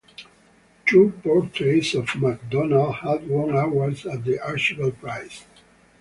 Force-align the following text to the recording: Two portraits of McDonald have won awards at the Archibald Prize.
Two 0.87 1.11
portraits 1.23 1.93
of 1.93 2.15
McDonald 2.19 2.95
have 3.03 3.23
won 3.27 3.55
awards 3.55 4.03
at 4.07 4.23
the 4.25 4.39
Archibald 4.39 4.99
Prize. 4.99 5.45